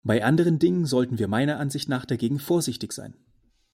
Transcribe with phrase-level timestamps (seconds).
[0.03, 3.13] Bei anderen Dingen sollten wir meiner Ansicht nach dagegen vorsichtig sein.